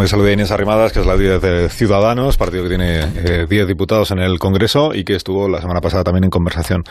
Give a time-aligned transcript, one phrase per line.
[0.00, 3.06] Déjame saludar a Inés Arrimadas, que es la líder de Ciudadanos, partido que tiene
[3.46, 6.84] 10 eh, diputados en el Congreso y que estuvo la semana pasada también en conversación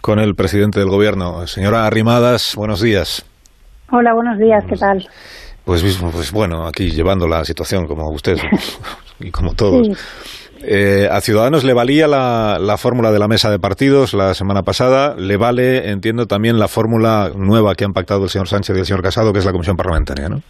[0.00, 1.48] con el presidente del Gobierno.
[1.48, 3.26] Señora Arrimadas, buenos días.
[3.90, 5.04] Hola, buenos días, ¿qué tal?
[5.64, 5.82] Pues,
[6.12, 8.36] pues bueno, aquí llevando la situación como usted
[9.18, 9.88] y como todos.
[10.62, 14.62] Eh, a Ciudadanos le valía la, la fórmula de la mesa de partidos la semana
[14.62, 18.78] pasada, le vale, entiendo, también la fórmula nueva que han pactado el señor Sánchez y
[18.78, 20.40] el señor Casado, que es la comisión parlamentaria, ¿no?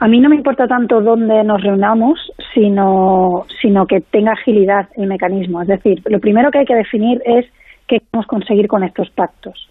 [0.00, 5.08] A mí no me importa tanto dónde nos reunamos, sino, sino que tenga agilidad el
[5.08, 5.60] mecanismo.
[5.62, 7.46] Es decir, lo primero que hay que definir es
[7.88, 9.68] qué queremos conseguir con estos pactos.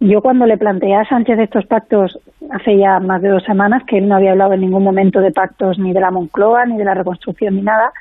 [0.00, 2.18] Yo cuando le planteé a Sánchez estos pactos
[2.50, 5.32] hace ya más de dos semanas, que él no había hablado en ningún momento de
[5.32, 7.92] pactos ni de la Moncloa, ni de la reconstrucción, ni nada,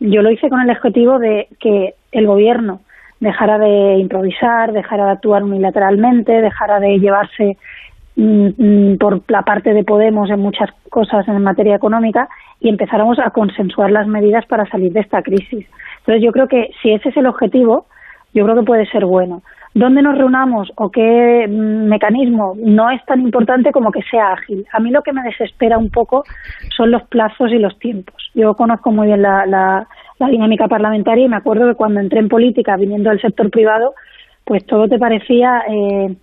[0.00, 2.80] yo lo hice con el objetivo de que el gobierno
[3.20, 7.56] dejara de improvisar, dejara de actuar unilateralmente, dejara de llevarse
[8.14, 12.28] por la parte de Podemos en muchas cosas en materia económica
[12.60, 15.66] y empezáramos a consensuar las medidas para salir de esta crisis.
[16.00, 17.86] Entonces yo creo que si ese es el objetivo,
[18.34, 19.42] yo creo que puede ser bueno.
[19.74, 22.54] ¿Dónde nos reunamos o qué mm, mecanismo?
[22.56, 24.66] No es tan importante como que sea ágil.
[24.72, 26.24] A mí lo que me desespera un poco
[26.76, 28.30] son los plazos y los tiempos.
[28.34, 29.86] Yo conozco muy bien la, la,
[30.18, 33.94] la dinámica parlamentaria y me acuerdo que cuando entré en política viniendo del sector privado,
[34.44, 36.14] pues todo te parecía eh,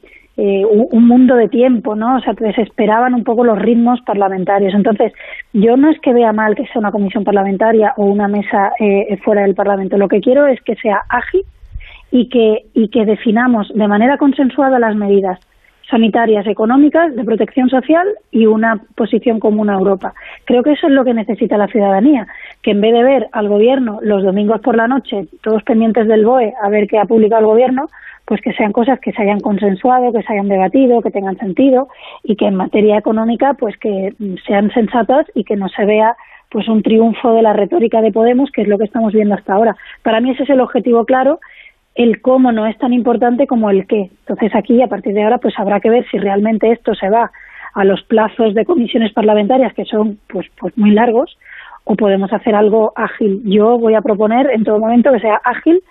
[0.41, 2.15] eh, un, mundo de tiempo, ¿no?
[2.15, 4.73] O sea, que desesperaban un poco los ritmos parlamentarios.
[4.73, 5.11] Entonces,
[5.51, 9.17] yo no es que vea mal que sea una comisión parlamentaria o una mesa eh,
[9.25, 9.97] fuera del Parlamento.
[9.97, 11.41] Lo que quiero es que sea ágil
[12.09, 15.41] y que, y que definamos de manera consensuada las medidas
[15.89, 20.13] sanitarias, económicas, de protección social y una posición común a Europa.
[20.45, 22.27] Creo que eso es lo que necesita la ciudadanía,
[22.61, 26.25] que en vez de ver al gobierno los domingos por la noche, todos pendientes del
[26.25, 27.89] BOE, a ver qué ha publicado el gobierno,
[28.29, 31.87] pues que sean cosas que se hayan consensuado, que se hayan debatido, que tengan sentido
[32.21, 34.13] y que en materia económica pues que
[34.45, 36.15] sean sensatas y que no se vea
[36.51, 39.53] pues un triunfo de la retórica de Podemos, que es lo que estamos viendo hasta
[39.53, 39.75] ahora.
[40.03, 41.39] Para mí ese es el objetivo claro,
[41.95, 44.11] el cómo no es tan importante como el qué.
[44.19, 47.31] Entonces aquí a partir de ahora pues habrá que ver si realmente esto se va
[47.73, 51.35] a los plazos de comisiones parlamentarias que son pues pues muy largos
[51.83, 53.41] o podemos hacer algo ágil.
[53.45, 55.81] Yo voy a proponer en todo momento que sea ágil,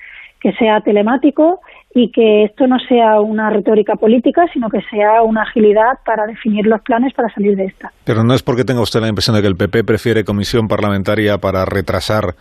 [0.41, 1.63] que sea telemático
[1.95, 6.67] y que esto no sea una retórica política, sino que sea una agilidad para definir
[6.67, 7.91] los planes para salir de esta.
[8.05, 11.39] Pero no es porque tenga usted la impresión de que el PP prefiere comisión parlamentaria
[11.39, 12.35] para retrasar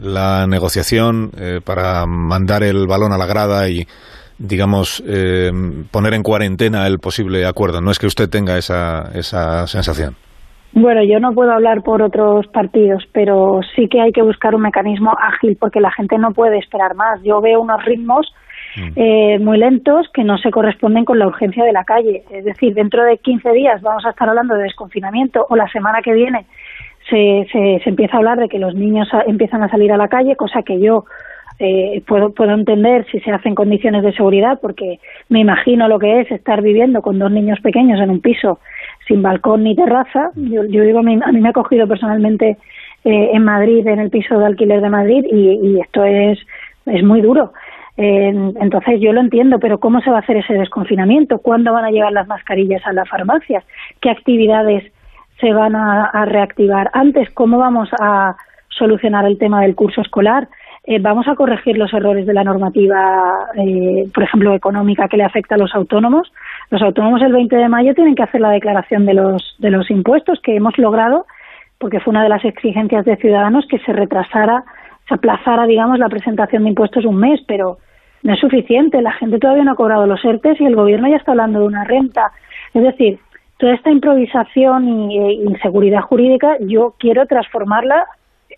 [0.00, 3.86] la negociación, eh, para mandar el balón a la grada y,
[4.38, 5.50] digamos, eh,
[5.90, 7.80] poner en cuarentena el posible acuerdo.
[7.80, 10.16] No es que usted tenga esa, esa sensación.
[10.76, 14.62] Bueno, yo no puedo hablar por otros partidos, pero sí que hay que buscar un
[14.62, 17.22] mecanismo ágil porque la gente no puede esperar más.
[17.22, 18.26] Yo veo unos ritmos.
[18.96, 22.24] Eh, muy lentos que no se corresponden con la urgencia de la calle.
[22.30, 26.02] Es decir, dentro de 15 días vamos a estar hablando de desconfinamiento o la semana
[26.02, 26.46] que viene
[27.08, 30.36] se, se, empieza a hablar de que los niños empiezan a salir a la calle,
[30.36, 31.04] cosa que yo
[31.58, 34.98] eh, puedo, puedo entender si se hacen condiciones de seguridad, porque
[35.28, 38.58] me imagino lo que es estar viviendo con dos niños pequeños en un piso
[39.06, 40.30] sin balcón ni terraza.
[40.34, 42.56] Yo, yo digo, a mí, me ha cogido personalmente
[43.04, 46.38] eh, en Madrid, en el piso de alquiler de Madrid, y, y esto es,
[46.86, 47.52] es muy duro
[47.96, 51.38] entonces yo lo entiendo, pero ¿cómo se va a hacer ese desconfinamiento?
[51.38, 53.64] ¿Cuándo van a llegar las mascarillas a las farmacias?
[54.00, 54.92] ¿Qué actividades
[55.40, 56.90] se van a, reactivar?
[56.92, 58.36] Antes, ¿cómo vamos a
[58.68, 60.48] solucionar el tema del curso escolar?
[60.86, 65.24] Eh, vamos a corregir los errores de la normativa, eh, por ejemplo, económica que le
[65.24, 66.32] afecta a los autónomos.
[66.70, 69.90] Los autónomos el 20 de mayo tienen que hacer la declaración de los, de los
[69.90, 71.26] impuestos que hemos logrado,
[71.78, 74.64] porque fue una de las exigencias de Ciudadanos que se retrasara
[75.08, 77.78] se aplazara, digamos, la presentación de impuestos un mes, pero
[78.24, 79.00] no es suficiente.
[79.00, 81.66] La gente todavía no ha cobrado los ERTES y el gobierno ya está hablando de
[81.66, 82.32] una renta.
[82.72, 83.20] Es decir,
[83.58, 88.06] toda esta improvisación y e inseguridad jurídica, yo quiero transformarla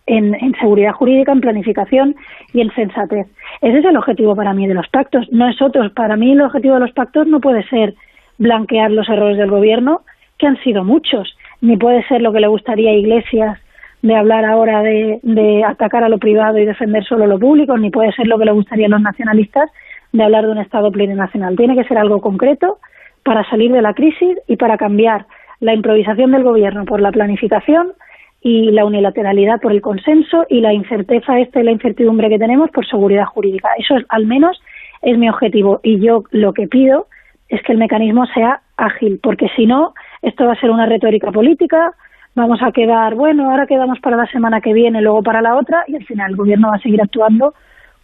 [0.06, 2.14] en, en, seguridad jurídica, en planificación
[2.54, 3.26] y en sensatez.
[3.60, 5.92] Ese es el objetivo para mí de los pactos, no es otro.
[5.92, 7.94] Para mí el objetivo de los pactos no puede ser
[8.38, 10.02] blanquear los errores del gobierno,
[10.38, 13.58] que han sido muchos, ni puede ser lo que le gustaría a Iglesias
[14.06, 17.90] de hablar ahora de, de atacar a lo privado y defender solo lo público, ni
[17.90, 19.70] puede ser lo que le gustaría a los nacionalistas
[20.12, 21.56] de hablar de un Estado plurinacional.
[21.56, 22.78] Tiene que ser algo concreto
[23.24, 25.26] para salir de la crisis y para cambiar
[25.60, 27.92] la improvisación del gobierno por la planificación
[28.40, 32.86] y la unilateralidad por el consenso y la incerteza y la incertidumbre que tenemos por
[32.86, 33.70] seguridad jurídica.
[33.78, 34.60] Eso es, al menos
[35.02, 37.08] es mi objetivo y yo lo que pido
[37.48, 41.32] es que el mecanismo sea ágil, porque si no, esto va a ser una retórica
[41.32, 41.94] política,
[42.36, 45.84] vamos a quedar, bueno, ahora quedamos para la semana que viene, luego para la otra,
[45.88, 47.54] y al final el gobierno va a seguir actuando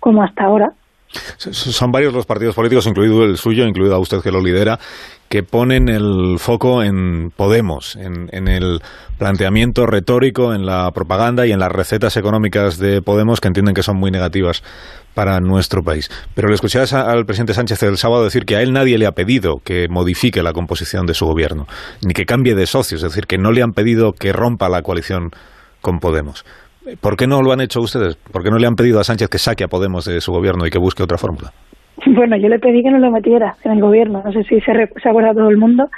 [0.00, 0.72] como hasta ahora.
[1.36, 4.78] Son varios los partidos políticos, incluido el suyo, incluido a usted que lo lidera,
[5.28, 8.80] que ponen el foco en Podemos, en, el
[9.18, 13.82] planteamiento retórico, en la propaganda y en las recetas económicas de Podemos que entienden que
[13.82, 14.62] son muy negativas
[15.14, 16.10] para nuestro país.
[16.34, 19.12] Pero le escuché al presidente Sánchez el sábado decir que a él nadie le ha
[19.12, 21.66] pedido que modifique la composición de su gobierno,
[22.04, 24.82] ni que cambie de socios, es decir, que no le han pedido que rompa la
[24.82, 25.30] coalición
[25.80, 26.44] con Podemos.
[27.00, 28.16] ¿Por qué no lo han hecho ustedes?
[28.16, 30.66] ¿Por qué no le han pedido a Sánchez que saque a Podemos de su gobierno
[30.66, 31.50] y que busque otra fórmula?
[32.06, 34.22] Bueno, yo le pedí que no lo metiera en el gobierno.
[34.24, 35.88] No sé si se, se acuerda todo el mundo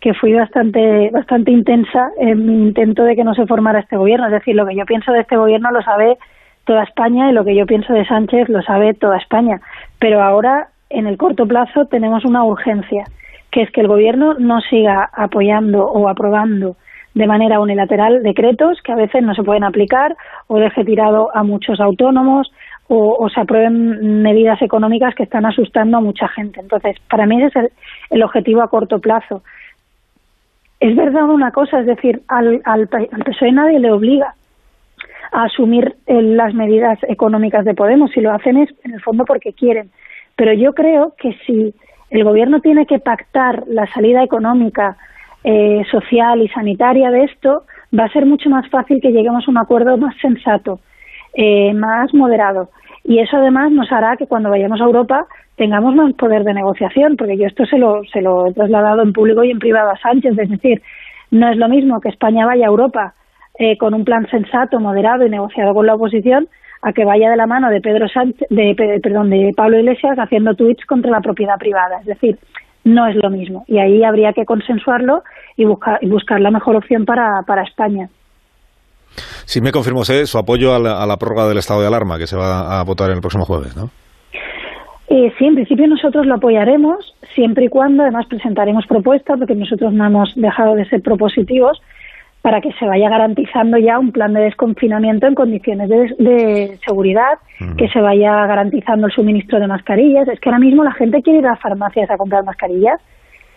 [0.00, 4.26] que fui bastante bastante intensa en mi intento de que no se formara este gobierno.
[4.26, 6.16] Es decir, lo que yo pienso de este gobierno lo sabe
[6.64, 9.60] toda España y lo que yo pienso de Sánchez lo sabe toda España.
[9.98, 13.04] Pero ahora, en el corto plazo, tenemos una urgencia,
[13.50, 16.76] que es que el gobierno no siga apoyando o aprobando
[17.14, 20.16] de manera unilateral decretos que a veces no se pueden aplicar
[20.46, 22.50] o deje tirado a muchos autónomos
[22.88, 26.60] o, se aprueben medidas económicas que están asustando a mucha gente.
[26.60, 27.52] Entonces, para mí es
[28.10, 29.42] el, objetivo a corto plazo.
[30.78, 34.34] Es verdad una cosa, es decir, al, al, al PSOE nadie le obliga
[35.32, 39.24] a asumir eh, las medidas económicas de Podemos, si lo hacen es en el fondo
[39.24, 39.90] porque quieren.
[40.36, 41.74] Pero yo creo que si
[42.10, 44.96] el gobierno tiene que pactar la salida económica
[45.44, 47.64] eh, social y sanitaria de esto,
[47.98, 50.80] va a ser mucho más fácil que lleguemos a un acuerdo más sensato,
[51.34, 52.70] eh, más moderado.
[53.04, 57.16] Y eso además nos hará que cuando vayamos a Europa tengamos más poder de negociación,
[57.16, 59.98] porque yo esto se lo, se lo he trasladado en público y en privado a
[59.98, 60.82] Sánchez, es decir,
[61.30, 63.14] no es lo mismo que España vaya a Europa
[63.58, 66.48] eh, con un plan sensato, moderado y negociado con la oposición,
[66.82, 70.54] a que vaya de la mano de Pedro Sánchez, de, perdón, de Pablo Iglesias haciendo
[70.54, 72.00] tweets contra la propiedad privada.
[72.00, 72.38] Es decir,
[72.84, 73.64] no es lo mismo.
[73.68, 75.22] Y ahí habría que consensuarlo
[75.56, 78.08] y buscar, y buscar la mejor opción para, para España.
[79.44, 82.36] Sí, me confirmó usted su apoyo a la, prórroga del estado de alarma que se
[82.36, 83.90] va a votar el próximo jueves, ¿no?
[85.08, 89.92] Eh, sí, en principio nosotros lo apoyaremos, siempre y cuando además presentaremos propuestas, porque nosotros
[89.92, 91.78] no hemos dejado de ser propositivos,
[92.40, 97.38] para que se vaya garantizando ya un plan de desconfinamiento en condiciones de, seguridad,
[97.78, 100.26] que se vaya garantizando el suministro de mascarillas.
[100.26, 103.00] Es que ahora mismo la gente quiere ir a las farmacias a comprar mascarillas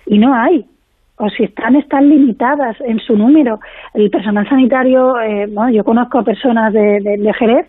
[0.06, 0.66] y no hay.
[1.18, 3.60] O si están, están limitadas en su número.
[3.94, 7.68] El personal sanitario, eh, bueno, yo conozco a personas de, de, Jerez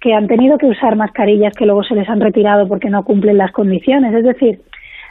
[0.00, 3.38] que han tenido que usar mascarillas que luego se les han retirado porque no cumplen
[3.38, 4.14] las condiciones.
[4.14, 4.60] Es decir,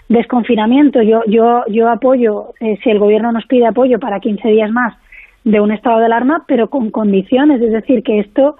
[0.07, 1.01] desconfinamiento.
[1.01, 4.93] Yo, yo, yo apoyo, eh, si el gobierno nos pide apoyo para 15 días más,
[5.43, 8.55] de un estado de alarma, pero con condiciones, es decir, que esto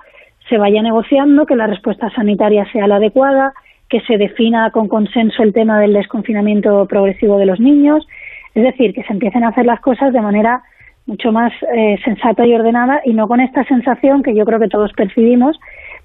[0.49, 3.53] se vaya negociando, que la respuesta sanitaria sea la adecuada,
[3.89, 8.05] que se defina con consenso el tema del desconfinamiento progresivo de los niños,
[8.55, 10.63] es decir, que se empiecen a hacer las cosas de manera
[11.05, 14.69] mucho más eh, sensata y ordenada y no con esta sensación que yo creo que
[14.69, 15.59] todos percibimos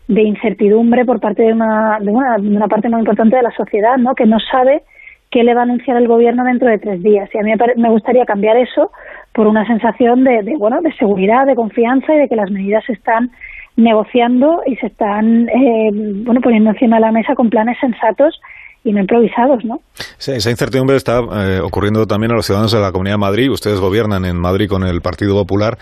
[0.09, 3.53] de incertidumbre por parte de una, de una, de una parte muy importante de la
[3.53, 4.15] sociedad, ¿no?
[4.15, 4.83] que no sabe
[5.31, 7.29] qué le va a anunciar el gobierno dentro de tres días.
[7.35, 8.91] Y a mí me gustaría cambiar eso
[9.33, 12.95] por una sensación de, bueno, de seguridad, de confianza y de que las medidas se
[12.95, 13.31] están
[13.77, 18.41] negociando y se están eh, bueno poniendo encima de la mesa con planes sensatos
[18.85, 19.81] y no improvisados, ¿no?
[20.19, 23.51] esa incertidumbre está eh, ocurriendo también a los ciudadanos de la Comunidad de Madrid.
[23.51, 25.79] Ustedes gobiernan en Madrid con el Partido Popular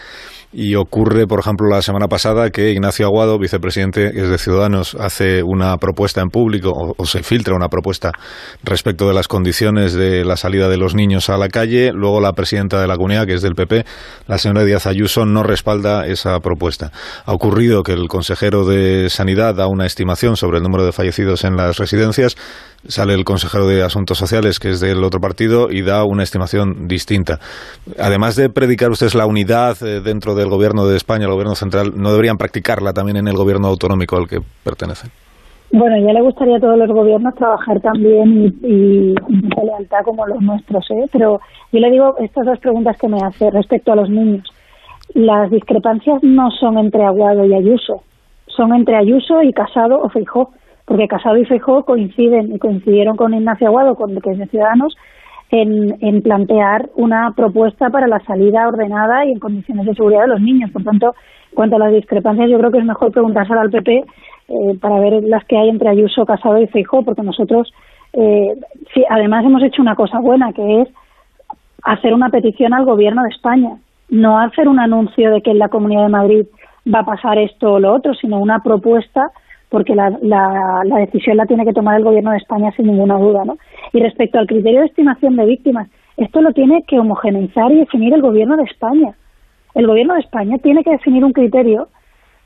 [0.58, 5.76] y ocurre, por ejemplo, la semana pasada que Ignacio Aguado, vicepresidente de Ciudadanos, hace una
[5.76, 8.12] propuesta en público o, se filtra una propuesta
[8.64, 11.92] respecto de las condiciones de la salida de los niños a la calle.
[11.92, 13.84] Luego la presidenta de la comunidad, que es del PP,
[14.28, 16.90] la señora Díaz Ayuso, no respalda esa propuesta.
[17.26, 21.44] Ha ocurrido que el consejero de Sanidad da una estimación sobre el número de fallecidos
[21.44, 22.34] en las residencias.
[22.88, 26.86] Sale el consejero de Asuntos Sociales, que es del otro partido, y da una estimación
[26.86, 27.40] distinta.
[27.98, 31.54] Además de predicar ustedes la unidad eh, dentro de el gobierno de España, el gobierno
[31.54, 35.10] central, no deberían practicarla también en el gobierno autonómico al que pertenecen?
[35.72, 40.40] Bueno, ya le gustaría a todos los gobiernos trabajar también y, con lealtad como los
[40.40, 41.06] nuestros, ¿eh?
[41.12, 41.40] pero
[41.72, 44.48] yo le digo estas dos preguntas que me hace respecto a los niños.
[45.14, 48.02] Las discrepancias no son entre Aguado y Ayuso,
[48.46, 50.50] son entre Ayuso y Casado o Feijó,
[50.84, 54.96] porque Casado y Feijó coinciden y coincidieron con Ignacio Aguado, con que es de Ciudadanos,
[55.50, 60.40] en, plantear una propuesta para la salida ordenada y en condiciones de seguridad de los
[60.40, 60.70] niños.
[60.70, 61.14] Por tanto,
[61.50, 64.04] en cuanto a las discrepancias, yo creo que es mejor preguntárselo al PP
[64.48, 67.72] eh, para ver las que hay entre Ayuso, Casado y Feijó, porque nosotros,
[68.12, 68.54] eh,
[68.92, 70.88] sí, además hemos hecho una cosa buena, que es
[71.82, 73.76] hacer una petición al Gobierno de España,
[74.08, 76.46] no hacer un anuncio de que en la Comunidad de Madrid
[76.92, 79.30] va a pasar esto o lo otro, sino una propuesta
[79.76, 83.18] porque la, la, la, decisión la tiene que tomar el Gobierno de España sin ninguna
[83.18, 83.44] duda.
[83.44, 83.58] ¿no?
[83.92, 88.14] Y respecto al criterio de estimación de víctimas, esto lo tiene que homogeneizar y definir
[88.14, 89.12] el Gobierno de España.
[89.74, 91.88] El Gobierno de España tiene que definir un criterio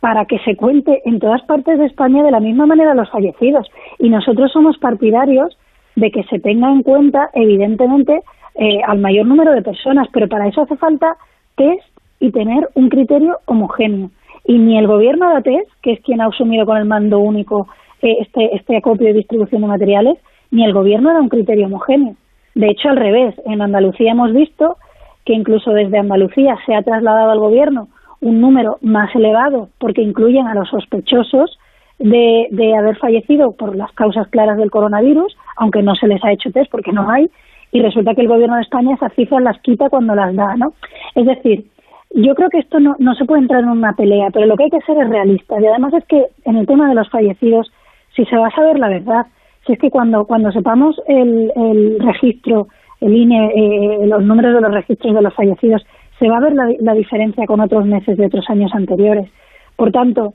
[0.01, 3.71] para que se cuente en todas partes de España de la misma manera los fallecidos.
[4.01, 5.57] Y nosotros somos partidarios
[5.95, 8.23] de que se tenga en cuenta, evidentemente,
[8.57, 11.17] eh, al mayor número de personas, pero para eso hace falta
[11.55, 11.87] test
[12.19, 14.11] y tener un criterio homogéneo.
[14.51, 17.69] Y ni el gobierno de ATES, que es quien ha asumido con el mando único
[18.03, 20.19] eh, este, este acopio y distribución de materiales,
[20.51, 22.17] ni el gobierno da un criterio homogéneo.
[22.57, 24.77] De hecho, al revés, en Andalucía hemos visto
[25.25, 27.91] que incluso desde Andalucía se ha trasladado al gobierno
[28.21, 31.57] un número más elevado porque incluyen a los sospechosos
[32.01, 36.33] de, de haber fallecido por las causas claras del coronavirus, aunque no se les ha
[36.33, 37.31] hecho test porque no hay,
[37.73, 40.73] y resulta que el gobierno de España esas cifras las quita cuando las da, ¿no?
[41.15, 41.67] Es decir,
[42.13, 44.65] yo creo que esto no, no se puede entrar en una pelea, pero lo que
[44.65, 45.61] hay que ser es realista.
[45.61, 47.71] Y además es que en el tema de los fallecidos,
[48.17, 49.27] si se va a saber la verdad,
[49.67, 52.69] si es que cuando, cuando sepamos el, el registro,
[53.01, 55.83] el INE, eh, los números de los registros de los fallecidos,
[56.19, 59.31] se va a ver la, diferencia con otros meses de otros años anteriores.
[59.77, 60.35] Por tanto,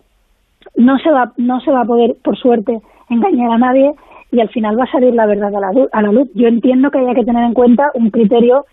[0.76, 2.80] no se va, no se va a poder, por suerte,
[3.10, 3.92] engañar a nadie
[4.32, 6.30] y al final va a salir la verdad a la, a la luz.
[6.34, 8.66] Yo entiendo que haya que tener en cuenta un criterio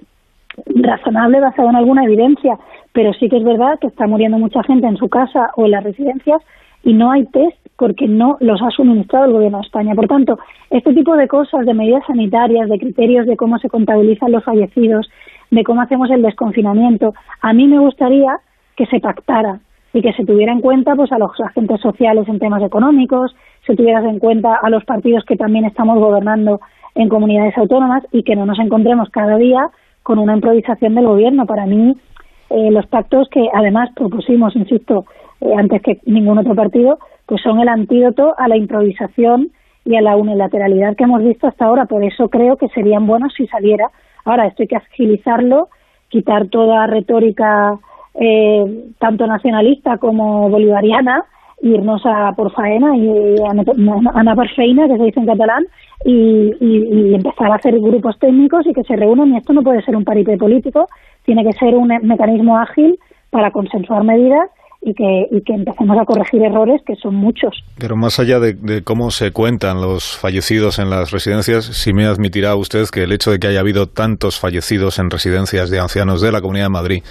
[0.67, 2.59] razonable basado en alguna evidencia,
[2.93, 5.73] pero sí que es verdad que está muriendo mucha gente en su casa o en
[5.73, 6.43] las residencias
[6.85, 9.95] y no hay test porque no los ha suministrado el gobierno de España.
[9.95, 10.39] Por tanto,
[10.71, 15.11] este tipo de cosas, de medidas sanitarias, de criterios de cómo se contabilizan los fallecidos,
[15.51, 18.39] de cómo hacemos el desconfinamiento, a mí me gustaría
[18.77, 19.61] que se pactara
[19.93, 23.35] y que se tuviera en cuenta pues a los agentes sociales en temas económicos,
[23.67, 26.61] se tuviera en cuenta a los partidos que también estamos gobernando
[26.95, 29.71] en comunidades autónomas y que no nos encontremos cada día
[30.03, 31.47] con una improvisación del gobierno.
[31.47, 31.97] Para mí,
[32.51, 35.07] eh, los pactos que además propusimos, insisto,
[35.41, 39.51] eh, antes que ningún otro partido, pues son el antídoto a la improvisación
[39.85, 41.87] y a la unilateralidad que hemos visto hasta ahora.
[41.87, 43.91] Por eso creo que serían buenos si saliera.
[44.25, 45.69] Ahora, esto hay que agilizarlo,
[46.09, 47.79] quitar toda retórica
[48.15, 51.25] eh, tanto nacionalista como bolivariana,
[51.63, 55.65] irnos a por faena y a, a, per feina, que se dice en catalán,
[56.05, 59.33] y, empezar a hacer grupos técnicos y que se reúnan.
[59.33, 60.89] Y esto no puede ser un paripé político,
[61.25, 62.99] tiene que ser un mecanismo ágil
[63.31, 64.51] para consensuar medidas
[64.85, 67.65] y que, y que empecemos a corregir errores que son muchos.
[67.79, 72.57] Pero más allá de, cómo se cuentan los fallecidos en las residencias, si me admitirá
[72.57, 76.33] usted que el hecho de que haya habido tantos fallecidos en residencias de ancianos de
[76.33, 77.03] la Comunidad de Madrid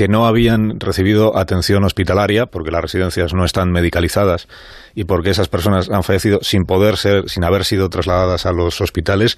[0.00, 4.48] que no habían recibido atención hospitalaria porque las residencias no están medicalizadas
[4.94, 8.80] y porque esas personas han fallecido sin poder ser, sin haber sido trasladadas a los
[8.80, 9.36] hospitales,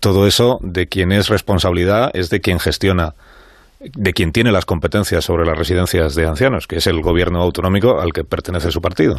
[0.00, 3.14] todo eso de quien es responsabilidad es de quien gestiona
[3.78, 8.00] de quien tiene las competencias sobre las residencias de ancianos, que es el gobierno autonómico
[8.00, 9.14] al que pertenece su partido.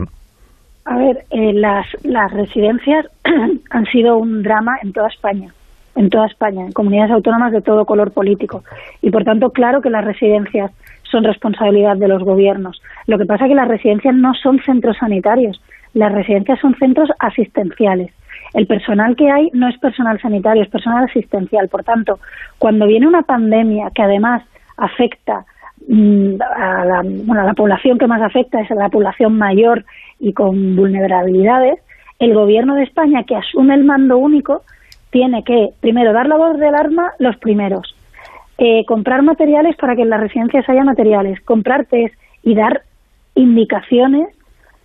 [0.83, 3.05] A ver, eh, las, las residencias
[3.69, 5.53] han sido un drama en toda España,
[5.95, 8.63] en toda España, en comunidades autónomas de todo color político.
[9.01, 10.71] Y por tanto, claro que las residencias
[11.03, 12.81] son responsabilidad de los gobiernos.
[13.07, 15.61] Lo que pasa es que las residencias no son centros sanitarios,
[15.93, 18.11] las residencias son centros asistenciales.
[18.53, 21.69] El personal que hay no es personal sanitario, es personal asistencial.
[21.69, 22.19] Por tanto,
[22.57, 24.43] cuando viene una pandemia que además
[24.77, 25.45] afecta
[25.87, 29.85] mm, a la, bueno, a la población que más afecta es a la población mayor
[30.19, 31.79] y con vulnerabilidades,
[32.19, 34.63] el gobierno de España, que asume el mando único,
[35.11, 37.95] tiene que, primero, dar la voz de alarma los primeros,
[38.57, 42.81] eh, comprar materiales para que en las residencias haya materiales, comprar test y dar
[43.35, 44.27] indicaciones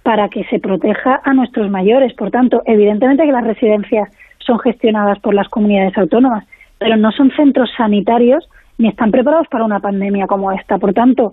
[0.03, 2.13] para que se proteja a nuestros mayores.
[2.15, 6.45] Por tanto, evidentemente que las residencias son gestionadas por las comunidades autónomas,
[6.79, 10.79] pero no son centros sanitarios ni están preparados para una pandemia como esta.
[10.79, 11.33] Por tanto,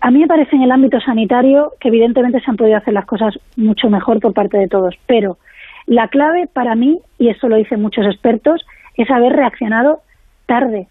[0.00, 3.06] a mí me parece en el ámbito sanitario que evidentemente se han podido hacer las
[3.06, 5.38] cosas mucho mejor por parte de todos, pero
[5.86, 8.64] la clave para mí, y eso lo dicen muchos expertos,
[8.96, 10.00] es haber reaccionado
[10.46, 10.88] tarde.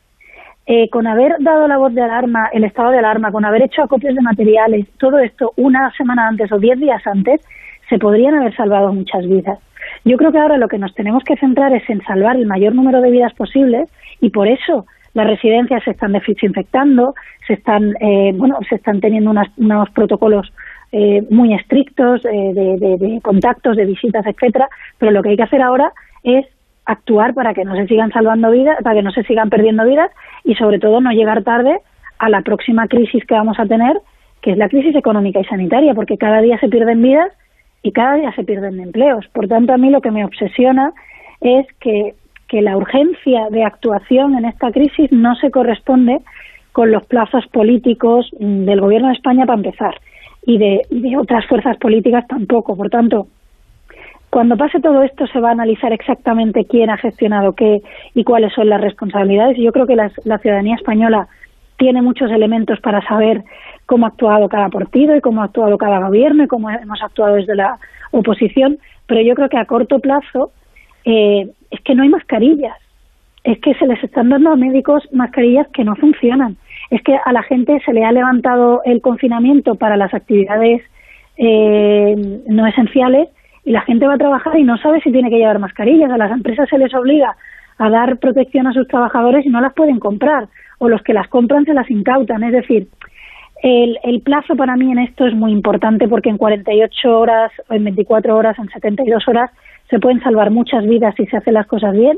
[0.68, 3.82] Eh, con haber dado la voz de alarma, el estado de alarma, con haber hecho
[3.82, 7.42] acopios de materiales, todo esto una semana antes o diez días antes,
[7.90, 9.60] se podrían haber salvado muchas vidas.
[10.06, 12.74] Yo creo que ahora lo que nos tenemos que centrar es en salvar el mayor
[12.74, 13.90] número de vidas posibles
[14.22, 17.16] y por eso las residencias se están desinfectando,
[17.48, 20.54] se están, eh, bueno, se están teniendo unos protocolos
[20.92, 25.62] eh, muy estrictos eh, de, contactos, de visitas, etcétera, pero lo que hay que hacer
[25.62, 25.92] ahora
[26.24, 26.46] es
[26.86, 30.12] actuar para que no se sigan salvando vidas, para que no se sigan perdiendo vidas
[30.44, 31.80] y sobre todo no llegar tarde
[32.20, 34.00] a la próxima crisis que vamos a tener,
[34.42, 37.32] que es la crisis económica y sanitaria, porque cada día se pierden vidas
[37.84, 39.28] y cada día se pierden empleos.
[39.30, 40.94] Por tanto, a mí lo que me obsesiona
[41.40, 42.16] es que
[42.52, 46.20] que la urgencia de actuación en esta crisis no se corresponde
[46.74, 49.96] con los plazos políticos mm, del Gobierno de España para empezar
[50.46, 50.82] y de,
[51.18, 52.76] otras fuerzas políticas tampoco.
[52.76, 53.28] Por tanto,
[54.30, 57.82] cuando pase todo esto se va a analizar exactamente quién ha gestionado qué
[58.14, 59.58] y cuáles son las responsabilidades.
[59.58, 61.28] Yo creo que la ciudadanía española
[61.82, 63.44] tiene muchos elementos para saber
[63.88, 67.38] cómo ha actuado cada partido y cómo ha actuado cada gobierno y cómo hemos actuado
[67.38, 67.80] desde la
[68.12, 70.52] oposición, pero yo creo que a corto plazo
[71.06, 72.78] eh, es que no hay mascarillas,
[73.44, 76.56] es que se les están dando a médicos mascarillas que no funcionan,
[76.92, 80.82] es que a la gente se le ha levantado el confinamiento para las actividades
[81.38, 83.30] eh, no esenciales
[83.64, 86.18] y la gente va a trabajar y no sabe si tiene que llevar mascarillas, a
[86.18, 87.38] las empresas se les obliga
[87.78, 91.30] a dar protección a sus trabajadores y no las pueden comprar, o los que las
[91.30, 92.88] compran se las incautan, es decir,
[93.64, 97.84] el, el, plazo para mí en esto es muy importante porque en 48 horas, en
[97.86, 99.50] 24 horas, en 72 horas
[99.90, 102.18] se pueden salvar muchas vidas si se hacen las cosas bien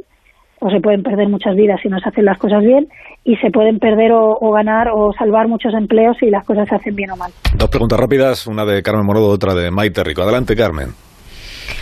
[0.64, 2.88] o se pueden perder muchas vidas si no se hacen las cosas bien
[3.26, 6.96] y se pueden perder o, ganar o salvar muchos empleos si las cosas se hacen
[6.96, 7.34] bien o mal.
[7.56, 10.22] Dos preguntas rápidas, una de Carmen Morodo, otra de Maite Rico.
[10.22, 10.90] Adelante, Carmen.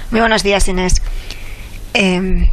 [0.10, 1.02] Muy buenos días, Inés.
[1.94, 2.48] Eh,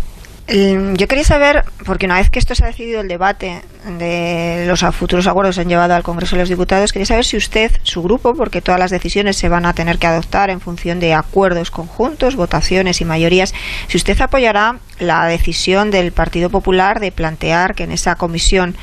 [0.51, 3.61] yo quería saber, porque una vez que esto se ha decidido el debate
[3.99, 7.37] de los futuros acuerdos se han llevado al Congreso de los Diputados, quería saber si
[7.37, 11.01] usted, su grupo, porque todas las decisiones se van a tener que adoptar en función
[11.01, 13.55] de acuerdos conjuntos, votaciones y mayorías,
[13.89, 18.75] si usted apoyará la decisión del Partido Popular de plantear que en esa comisión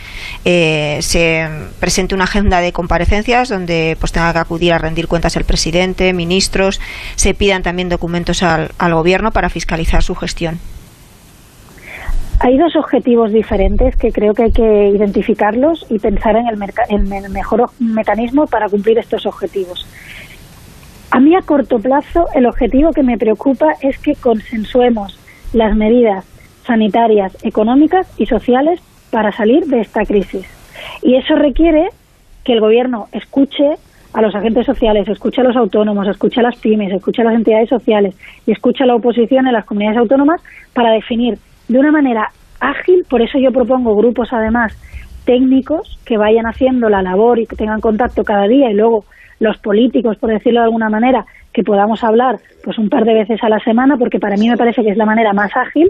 [0.44, 1.48] eh, se
[1.80, 6.14] presente una agenda de comparecencias donde pues tenga que acudir a rendir cuentas el presidente,
[6.14, 6.80] ministros,
[7.16, 10.60] se pidan también documentos al Gobierno para fiscalizar su gestión.
[12.40, 17.70] Hay dos objetivos diferentes que creo que hay que identificarlos y pensar en el, mejor
[17.80, 19.88] mecanismo para cumplir estos objetivos.
[21.12, 25.18] A mí a corto plazo el objetivo que me preocupa es que consensuemos
[25.56, 26.26] las medidas
[26.66, 30.46] sanitarias, económicas y sociales para salir de esta crisis.
[31.02, 31.90] Y eso requiere
[32.44, 33.76] que el Gobierno escuche
[34.14, 37.36] a los agentes sociales, escuche a los autónomos, escuche a las pymes, escuche a las
[37.36, 40.42] entidades sociales y escuche a la oposición en las comunidades autónomas
[40.74, 41.38] para definir
[41.70, 44.78] de una manera ágil, por eso yo propongo grupos además
[45.24, 49.06] técnicos que vayan haciendo la labor y que tengan contacto cada día y luego
[49.40, 53.42] los políticos, por decirlo de alguna manera, que podamos hablar pues un par de veces
[53.42, 55.90] a la semana, porque para mí me parece que es la manera más ágil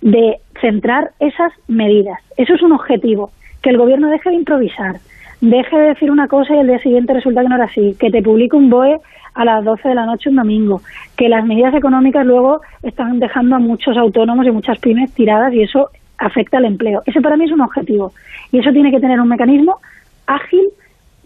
[0.00, 2.20] de centrar esas medidas.
[2.36, 5.00] Eso es un objetivo, que el gobierno deje de improvisar,
[5.40, 8.10] deje de decir una cosa y el día siguiente resulta que no era así, que
[8.10, 9.00] te publique un BOE
[9.34, 10.80] a las 12 de la noche un domingo,
[11.16, 15.62] que las medidas económicas luego están dejando a muchos autónomos y muchas pymes tiradas y
[15.62, 17.02] eso afecta al empleo.
[17.04, 18.12] Ese para mí es un objetivo
[18.52, 19.78] y eso tiene que tener un mecanismo
[20.28, 20.68] ágil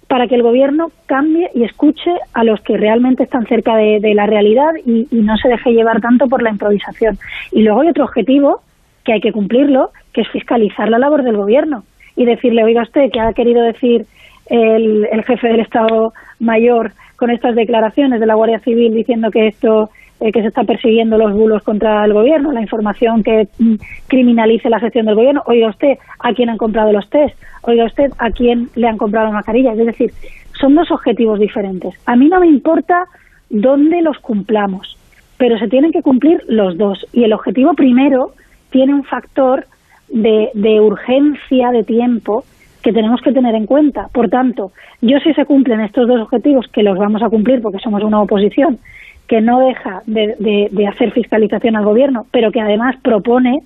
[0.09, 4.27] para que el gobierno cambie y escuche a los que realmente están cerca de, la
[4.27, 7.19] realidad y, no se deje llevar tanto por la improvisación.
[7.53, 8.61] Y luego hay otro objetivo
[9.05, 11.85] que hay que cumplirlo, que es fiscalizar la labor del gobierno
[12.17, 14.07] y decirle, oiga usted, que ha querido decir
[14.47, 19.49] el, el jefe del Estado Mayor con estas declaraciones de la Guardia Civil diciendo que
[19.49, 19.91] esto
[20.21, 23.75] eh, que se está persiguiendo los bulos contra el gobierno, la información que mm,
[24.07, 25.43] criminalice la gestión del gobierno.
[25.47, 29.27] Oiga usted a quién han comprado los test, oiga usted a quién le han comprado
[29.27, 29.79] las mascarillas.
[29.79, 30.13] Es decir,
[30.61, 31.95] son dos objetivos diferentes.
[32.07, 33.05] A mí no me importa
[33.51, 34.97] dónde los cumplamos,
[35.37, 37.07] pero se tienen que cumplir los dos.
[37.13, 38.31] Y el objetivo primero
[38.71, 39.67] tiene un factor
[40.09, 42.45] de, de urgencia de tiempo
[42.83, 44.09] que tenemos que tener en cuenta.
[44.13, 47.79] Por tanto, yo si se cumplen estos dos objetivos, que los vamos a cumplir porque
[47.79, 48.79] somos una oposición
[49.29, 53.61] que no deja de, hacer fiscalización al gobierno, pero que además propone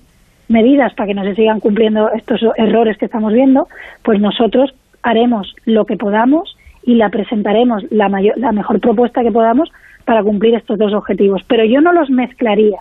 [0.47, 3.67] medidas para que no se sigan cumpliendo estos errores que estamos viendo,
[4.03, 9.31] pues nosotros haremos lo que podamos y la presentaremos la, mayor, la mejor propuesta que
[9.31, 9.69] podamos
[10.05, 11.43] para cumplir estos dos objetivos.
[11.47, 12.79] Pero yo no los mezclaría,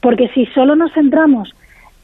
[0.00, 1.54] porque si solo nos centramos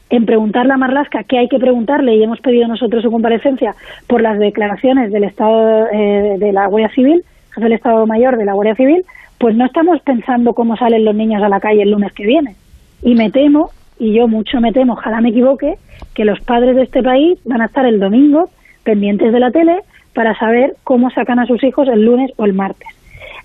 [0.09, 3.75] en preguntarle a Marlasca qué hay que preguntarle y hemos pedido nosotros su comparecencia
[4.07, 7.23] por las declaraciones del Estado eh, de la Guardia Civil,
[7.57, 9.03] del Estado Mayor de la Guardia Civil,
[9.37, 12.55] pues no estamos pensando cómo salen los niños a la calle el lunes que viene.
[13.01, 13.69] Y me temo,
[13.99, 15.75] y yo mucho me temo, ojalá me equivoque,
[16.13, 18.49] que los padres de este país van a estar el domingo
[18.83, 19.81] pendientes de la tele
[20.13, 22.89] para saber cómo sacan a sus hijos el lunes o el martes.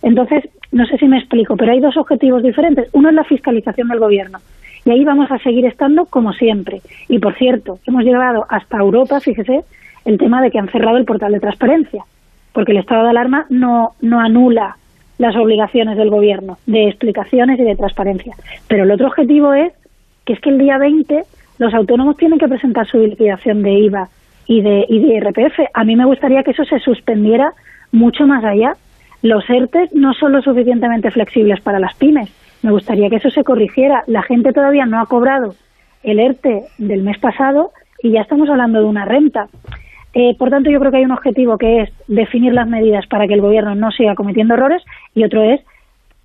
[0.02, 2.88] Entonces, no sé si me explico, pero hay dos objetivos diferentes.
[2.92, 4.38] Uno es la fiscalización del gobierno
[4.84, 6.80] y ahí vamos a seguir estando como siempre.
[7.08, 9.64] Y por cierto, hemos llegado hasta Europa, fíjese,
[10.04, 12.04] el tema de que han cerrado el portal de transparencia,
[12.52, 14.76] porque el estado de alarma no, no anula
[15.22, 18.34] las obligaciones del gobierno de explicaciones y de transparencia.
[18.68, 19.72] Pero el otro objetivo es
[20.24, 21.22] que es que el día 20
[21.58, 24.08] los autónomos tienen que presentar su liquidación de IVA
[24.46, 25.60] y de, y de IRPF.
[25.74, 27.52] A mí me gustaría que eso se suspendiera
[27.92, 28.74] mucho más allá.
[29.22, 32.30] Los ERTE no son lo suficientemente flexibles para las pymes
[32.62, 34.04] me gustaría que eso se corrigiera.
[34.06, 35.54] La gente todavía no ha cobrado
[36.02, 39.48] el ERTE del mes pasado y ya estamos hablando de una renta.
[40.14, 43.26] Eh, por tanto, yo creo que hay un objetivo que es definir las medidas para
[43.26, 44.82] que el gobierno no siga cometiendo errores
[45.14, 45.60] y otro es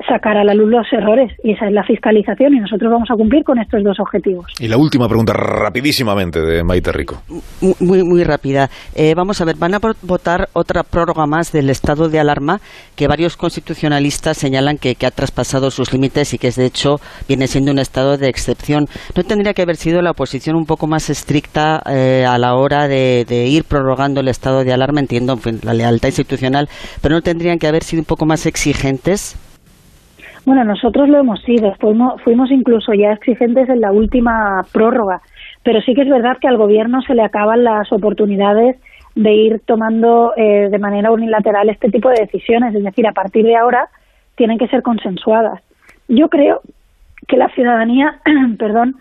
[0.05, 3.15] sacar a la luz los errores y esa es la fiscalización y nosotros vamos a
[3.15, 4.45] cumplir con estos dos objetivos.
[4.59, 7.21] Y la última pregunta rapidísimamente de Maite Rico.
[7.79, 8.69] Muy, muy rápida.
[8.95, 12.59] Eh, vamos a ver, van a votar otra prórroga más del estado de alarma
[12.95, 17.47] que varios constitucionalistas señalan que, ha traspasado sus límites y que es de hecho viene
[17.47, 18.87] siendo un estado de excepción.
[19.15, 22.87] ¿No tendría que haber sido la oposición un poco más estricta eh, a la hora
[22.87, 24.99] de, ir prorrogando el estado de alarma?
[24.99, 26.67] Entiendo la lealtad institucional,
[27.01, 29.37] pero ¿no tendrían que haber sido un poco más exigentes?
[30.47, 35.19] Bueno, nosotros lo hemos sido, fuimos, fuimos incluso ya exigentes en la última prórroga,
[35.61, 38.77] pero sí que es verdad que al Gobierno se le acaban las oportunidades
[39.13, 43.43] de ir tomando eh, de manera unilateral este tipo de decisiones, es decir, a partir
[43.43, 43.89] de ahora
[44.35, 45.61] tienen que ser consensuadas.
[46.07, 46.61] Yo creo
[47.27, 48.21] que la ciudadanía,
[48.57, 48.95] perdón,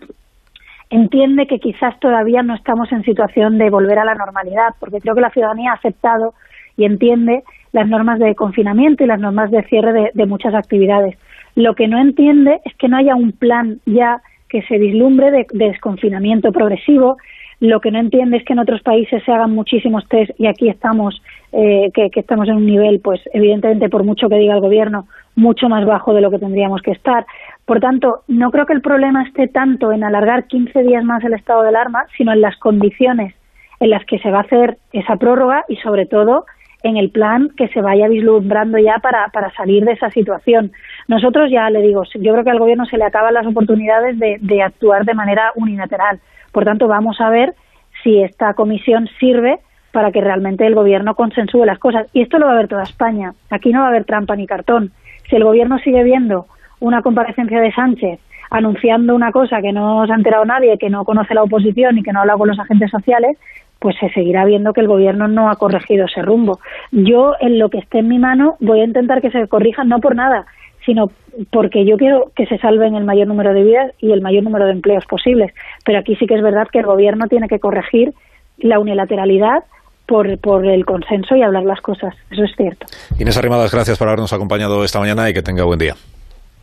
[0.89, 5.15] entiende que quizás todavía no estamos en situación de volver a la normalidad, porque creo
[5.15, 6.33] que la ciudadanía ha aceptado
[6.75, 11.17] y entiende las normas de confinamiento y las normas de cierre de muchas actividades.
[11.57, 15.47] Lo que no entiende es que no haya un plan ya que se vislumbre de,
[15.53, 17.17] desconfinamiento progresivo.
[17.59, 20.69] Lo que no entiende es que en otros países se hagan muchísimos test y aquí
[20.69, 21.19] estamos,
[21.53, 25.67] eh, que, estamos en un nivel, pues evidentemente, por mucho que diga el gobierno, mucho
[25.67, 27.25] más bajo de lo que tendríamos que estar.
[27.65, 31.33] Por tanto, no creo que el problema esté tanto en alargar 15 días más el
[31.33, 33.33] estado de alarma, sino en las condiciones
[33.79, 36.45] en las que se va a hacer esa prórroga y, sobre todo,
[36.83, 40.71] en el plan que se vaya vislumbrando ya para, para salir de esa situación.
[41.07, 44.61] Nosotros ya le digo, yo creo que al gobierno se le acaban las oportunidades de,
[44.61, 46.19] actuar de manera unilateral.
[46.51, 47.55] Por tanto, vamos a ver
[48.03, 49.59] si esta comisión sirve
[49.91, 52.07] para que realmente el gobierno consensúe las cosas.
[52.13, 53.33] Y esto lo va a ver toda España.
[53.49, 54.91] Aquí no va a haber trampa ni cartón.
[55.29, 56.45] Si el gobierno sigue viendo
[56.79, 61.03] una comparecencia de Sánchez anunciando una cosa que no se ha enterado nadie, que no
[61.03, 63.37] conoce la oposición y que no habla con los agentes sociales,
[63.79, 66.59] pues se seguirá viendo que el gobierno no ha corregido ese rumbo.
[66.91, 69.99] Yo, en lo que esté en mi mano, voy a intentar que se corrija, no
[69.99, 70.45] por nada,
[70.85, 71.11] sino
[71.51, 74.65] porque yo quiero que se salven el mayor número de vidas y el mayor número
[74.65, 75.53] de empleos posibles.
[75.85, 78.13] Pero aquí sí que es verdad que el gobierno tiene que corregir
[78.57, 79.63] la unilateralidad
[80.07, 82.15] por, por el consenso y hablar las cosas.
[82.31, 82.87] Eso es cierto.
[83.19, 85.95] Inés Arrimadas, gracias por habernos acompañado esta mañana y que tenga buen día.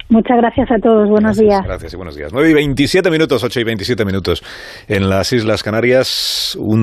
[0.09, 1.09] Muchas gracias a todos.
[1.09, 1.65] Buenos días.
[1.65, 2.31] Gracias y buenos días.
[2.33, 4.43] 9 y 27 minutos, 8 y 27 minutos
[4.87, 6.57] en las Islas Canarias.
[6.61, 6.83] Un